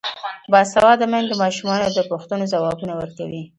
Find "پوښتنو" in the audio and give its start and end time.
2.11-2.45